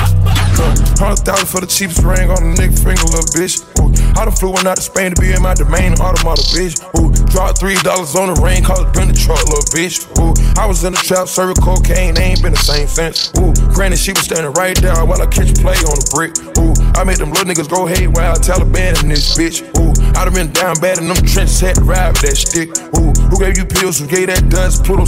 [0.96, 3.60] Hundred thousand for the cheapest ring on the nigga finger, little bitch.
[3.76, 6.80] Ooh, I done flew one out to Spain to be in my domain, automata, bitch.
[6.96, 10.08] Ooh, dropped three dollars on the rain, call it bring the truck, little bitch.
[10.16, 13.28] Ooh, I was in the trap, serving cocaine, they ain't been the same since.
[13.36, 16.32] Ooh, granted, she was standing right there while I catch play on the brick.
[16.56, 19.62] Ooh, I made them little niggas go hate while I haywire, Taliban in this bitch.
[19.78, 22.70] Ooh, I done been down bad in them trenches, had to ride with that stick.
[22.96, 23.98] Ooh, who gave you pills?
[23.98, 24.84] Who gave that dust?
[24.84, 25.04] Pluto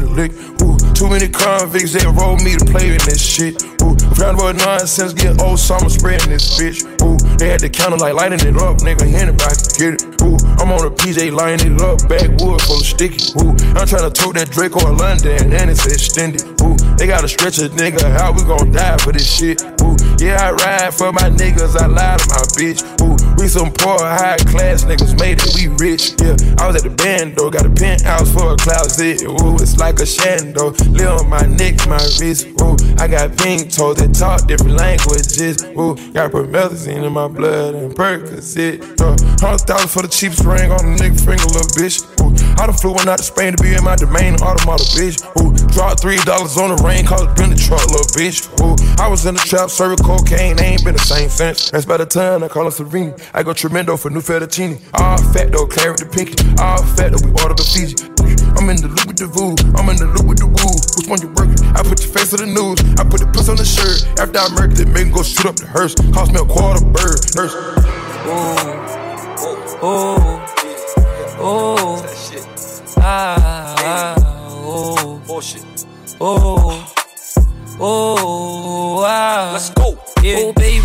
[0.00, 0.32] the lick.
[0.62, 3.62] Ooh, too many convicts that rolled me to play in this shit.
[3.82, 6.84] Ooh, round about nonsense, get old summer spreading this bitch.
[7.00, 9.08] Ooh, they had the counter like lighting it up, nigga.
[9.08, 10.20] Anybody can get it.
[10.20, 13.32] Ooh, I'm on a PJ lining it up, backwood full of sticky.
[13.40, 16.44] Ooh, I'm trying to tote that Draco or London, and it's extended.
[16.60, 19.62] Ooh, they gotta stretch a nigga out, we gon' die for this shit.
[19.80, 22.84] Ooh, yeah, I ride for my niggas, I lie to my bitch.
[23.00, 26.12] Ooh, we some poor, high class niggas, made it, we rich.
[26.20, 29.22] Yeah, I was at the band though, got a penthouse for a closet.
[29.24, 30.06] Ooh, it's like a
[30.52, 32.46] shando, live on my neck, my wrist.
[32.60, 35.64] Ooh, I got pink toes that talk different languages.
[35.64, 39.00] Ooh, got promethazine in my blood and Percocet.
[39.00, 42.04] Uh, Hundred thousand for the cheapest ring on the nigga finger, little bitch.
[42.20, 45.24] Ooh, I done flew one out to Spain to be in my domain, automata, bitch.
[45.40, 48.44] Ooh, dropped three dollars on the rain, call it the truck, little bitch.
[48.60, 51.70] Ooh, I was in the trap, serving cocaine, ain't been the same since.
[51.70, 53.14] That's by the time I call him Serene.
[53.32, 54.80] I go tremendo for new fettuccine.
[54.94, 56.36] All fat though, claret the pinky.
[56.60, 58.19] All fat though, we order the Fiji.
[58.60, 60.76] I'm in the loop with the voo, I'm in the loop with the woo.
[61.00, 61.64] Which one you working?
[61.72, 64.04] I put your face on the news, I put the puss on the shirt.
[64.20, 65.94] After I murdered it, make go shoot up the hearse.
[66.12, 67.56] Cost me a quarter bird, nurse.
[68.28, 68.60] Oh,
[69.80, 70.44] oh,
[71.40, 72.04] oh,
[73.00, 75.64] ah, oh, Bullshit.
[76.20, 76.84] oh,
[77.80, 79.50] oh, ah.
[79.54, 79.96] Let's go.
[80.22, 80.36] Yeah.
[80.36, 80.84] Oh, baby,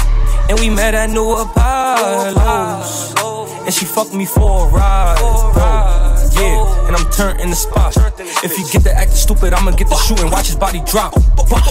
[0.49, 3.13] and we met at New Apollo's,
[3.65, 6.10] and she fucked me for a ride.
[6.41, 7.95] Yeah, and I'm turned in the spot.
[8.43, 10.31] If you get the acting stupid, I'ma get the shooting.
[10.31, 11.13] Watch his body drop.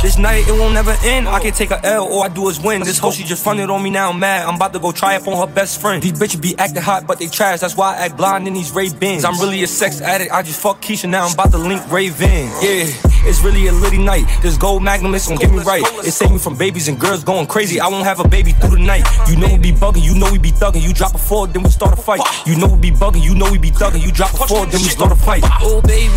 [0.03, 1.29] This night it won't never end.
[1.29, 2.83] I can take a L, all I do is win.
[2.83, 4.11] This hoe she just fronted on me now.
[4.11, 4.47] I'm mad.
[4.47, 6.03] I'm about to go try it on her best friend.
[6.03, 7.61] These bitches be acting hot, but they trash.
[7.61, 9.25] That's why I act blind in these Ray Bins.
[9.25, 10.33] I'm really a sex addict.
[10.33, 11.27] I just fuck Keisha now.
[11.27, 12.51] I'm about to link Raven.
[12.63, 12.87] Yeah.
[13.23, 14.25] It's really a litty night.
[14.41, 15.83] This gold magnum is gonna get me right.
[16.07, 17.79] It saved me from babies and girls going crazy.
[17.79, 19.05] I won't have a baby through the night.
[19.29, 20.81] You know we be bugging, you know we be thugging.
[20.81, 22.21] You drop a four, then we start a fight.
[22.47, 24.01] You know we be bugging, you know we be thugging.
[24.01, 25.45] You drop a four, then we start a fight.
[25.61, 26.13] Oh baby.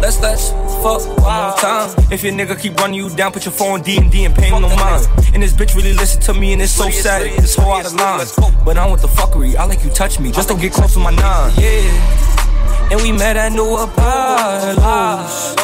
[0.00, 0.50] Let's let's
[0.82, 1.90] fuck one more time.
[2.10, 4.48] If your nigga keep running you down, put your phone D and D and pay
[4.48, 5.06] him no mind.
[5.34, 7.22] And this bitch really listen to me and it's so sad.
[7.38, 8.26] This whole out of line.
[8.64, 9.56] But I want the fuckery.
[9.56, 10.32] I like you touch me.
[10.32, 11.52] Just don't get close to my nine.
[11.56, 12.90] Yeah.
[12.90, 15.56] And we met at New Apollo's.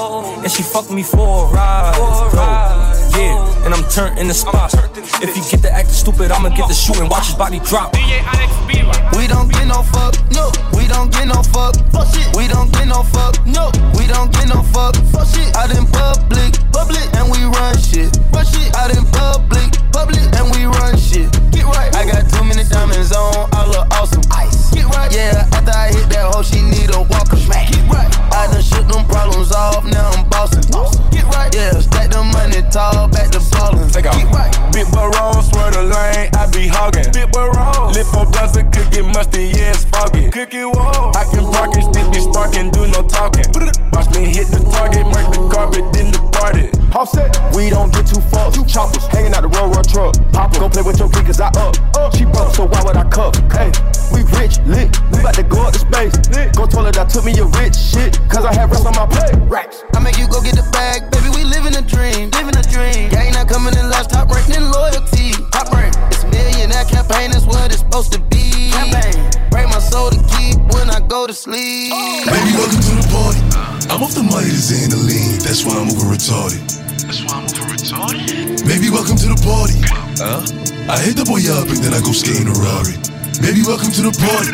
[0.42, 2.89] And she fucked me for a ride.
[3.20, 3.28] Bro.
[3.28, 4.72] Yeah, and I'm turned in the spot.
[5.20, 7.08] If you get the acting stupid, I'ma get the shooting.
[7.08, 7.92] Watch his body drop.
[7.92, 10.48] We don't get no fuck, no.
[10.72, 12.32] We don't get no fuck, fuck shit.
[12.34, 13.68] We don't get no fuck, no.
[14.00, 15.52] We don't get no fuck, fuck shit.
[15.56, 18.72] Out in public, public, and we run shit, run shit.
[18.74, 21.28] Out in public, public, and we run shit.
[21.52, 21.92] Get right.
[21.92, 24.24] I got too many diamonds on, I look awesome.
[24.32, 24.72] Ice.
[24.72, 25.12] Get right.
[25.12, 27.36] Yeah, after I hit that hoe, she need a walker.
[27.36, 28.08] Get right.
[28.32, 30.64] I done shook them problems off, now I'm bossing.
[31.12, 31.52] Get right.
[31.52, 33.88] Yeah, stack the money tall, back to ballin'.
[33.90, 34.16] Take off.
[34.32, 34.50] Right.
[34.72, 37.10] Big roll, swear the lane, I be hogging.
[37.12, 37.90] Big boy roll.
[37.90, 40.30] Lip on and cookie musty, yeah, it's foggy.
[40.30, 41.12] Cookie wall.
[41.16, 43.46] I can park it, still be sparking, do no talking.
[43.92, 46.70] Watch me hit the target, mark the carpet, then depart it.
[46.94, 48.50] Offset, we don't get too far.
[48.70, 50.14] Choppers hanging out the road, road truck.
[50.32, 51.74] Pop go play with your kid, cause I up.
[52.14, 53.34] She broke, so why would I cuff?
[53.50, 53.70] Hey,
[54.14, 54.94] we rich, lit.
[55.10, 56.14] We about to go up to space.
[56.54, 59.34] Go toilet, I took me a rich shit, cause I had rest on my plate.
[59.50, 59.82] Racks.
[59.94, 61.30] I make you go get the bag, baby.
[61.34, 62.89] We living a dream, living a dream.
[63.10, 65.32] Gang not coming in last, top rank in loyalty.
[65.52, 65.94] Top rank.
[66.10, 68.70] It's millionaire campaign, that's what it's supposed to be.
[68.70, 69.30] Campaign.
[69.50, 71.92] Break my soul to keep when I go to sleep.
[71.94, 72.24] Oh.
[72.26, 73.40] Baby, welcome to the party.
[73.54, 73.80] Uh.
[73.90, 76.62] I'm off the money to Xandaline, that's why I'm over retarded.
[77.02, 78.62] That's why I'm over retarded.
[78.66, 79.78] Baby, welcome to the party.
[80.22, 80.46] Huh?
[80.86, 82.94] I hit the boy up and then I go skate in a Rari.
[83.42, 84.52] Baby, welcome to the party.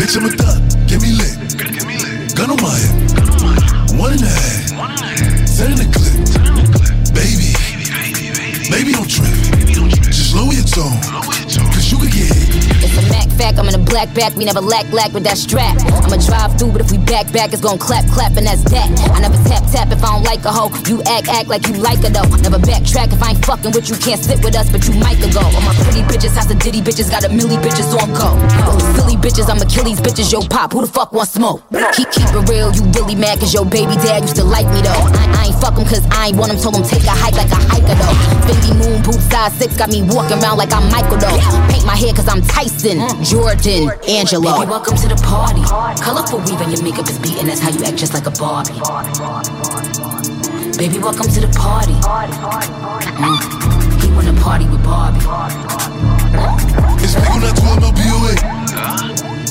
[0.00, 0.56] Bitch, I'm a thot,
[0.88, 1.36] get me lit.
[1.58, 2.32] Get me lit.
[2.32, 3.98] Gun on my hip.
[4.00, 4.72] One and a half.
[4.78, 5.52] One and a half.
[5.58, 6.16] Ten in the clip.
[6.32, 7.12] Ten in the clip.
[7.12, 7.50] Baby,
[8.70, 9.32] Maybe don't trip.
[10.12, 11.00] Just lower your tone.
[11.72, 12.47] Cause you could get hit.
[13.38, 15.78] Fact, I'm in a black back, we never lack lack with that strap.
[16.02, 18.90] I'ma drive through, but if we back back, it's gon' clap clap, and that's that.
[19.14, 20.74] I never tap tap if I don't like a hoe.
[20.90, 22.26] You act act like you like her though.
[22.42, 25.22] Never backtrack if I ain't fucking with you, can't sit with us, but you might
[25.30, 25.38] go.
[25.38, 28.34] All my pretty bitches, house of ditty bitches, got a milli bitches on go.
[28.66, 31.62] All Silly bitches, I'm Achilles bitches, yo pop, who the fuck want smoke?
[31.94, 34.82] Keep keep it real, you really mad cause your baby dad used to like me
[34.82, 35.04] though.
[35.14, 37.38] I, I ain't fuck him cause I ain't want him, told him take a hike
[37.38, 38.16] like a hiker though.
[38.50, 41.38] Baby moon boot size six, got me walking around like I'm Michael though.
[41.70, 42.98] Paint my hair cause I'm Tyson,
[43.28, 44.56] Jordan, Angelo.
[44.56, 45.60] Baby, welcome to the party.
[46.00, 47.44] Colorful weave and your makeup is beating.
[47.44, 48.72] That's how you act just like a Barbie.
[50.80, 51.92] Baby, welcome to the party.
[53.20, 53.36] Mm.
[54.00, 55.20] He wanna party with Barbie.
[57.04, 58.32] It's big on that 12 MLBOA.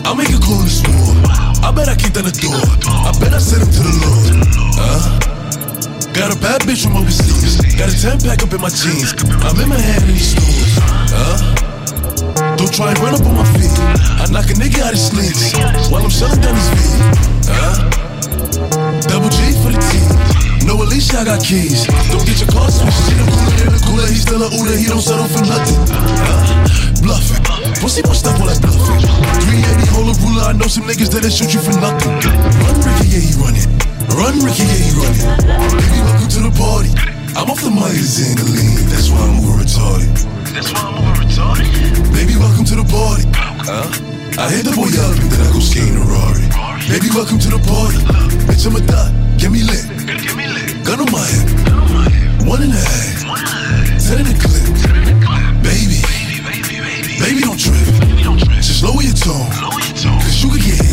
[0.09, 1.13] I'll make a call in this war.
[1.61, 2.57] I bet I kicked down the door.
[2.57, 4.41] I bet I sent him to the Lord.
[4.73, 6.17] Huh?
[6.17, 7.61] Got a bad bitch from overseas.
[7.78, 9.13] Got a 10 pack up in my jeans.
[9.45, 10.82] I'm in my hand in these stores.
[11.13, 11.66] Huh?
[12.38, 13.73] Don't try and run up on my feet.
[14.21, 15.57] I knock a nigga out his sleeves
[15.89, 17.01] while I'm selling down his feet.
[17.49, 17.89] Huh?
[19.09, 20.05] Double G for the team.
[20.69, 21.89] No, Alicia, I got keys.
[22.13, 22.93] Don't get your car switched.
[23.09, 24.05] See the cooler in the cooler.
[24.05, 24.77] He's still a Uda.
[24.77, 25.81] He don't settle for nothing.
[25.89, 27.01] Huh?
[27.01, 27.41] Bluffing.
[27.81, 29.01] Pussy much stuff all that bluffing.
[29.01, 30.45] 380 hold a ruler.
[30.45, 32.21] I know some niggas that'll shoot you for nothing.
[32.21, 33.65] Run, Ricky, yeah, he running.
[34.13, 35.25] Run, Ricky, yeah, he running.
[35.73, 36.93] Baby, welcome to the party.
[37.33, 38.85] I'm off the money to Xandaline.
[38.93, 41.70] That's why I'm over retarded that's why I'm over retarded.
[42.18, 43.30] Baby, welcome to the party.
[43.62, 43.86] Huh?
[44.41, 46.49] I hit the boy up and then I go skate in a Rari.
[46.89, 48.01] Baby, welcome to the party.
[48.49, 49.14] Bitch, I'm a dot.
[49.38, 49.86] Get me lit.
[50.82, 51.45] Gun on my hip.
[52.49, 54.01] One and a half.
[54.01, 54.66] Ten in the clip.
[55.62, 56.01] Baby.
[56.01, 56.78] Baby, baby
[57.22, 57.86] baby don't trip.
[58.58, 59.45] Just lower your tone.
[59.53, 60.86] Cause you could get hit.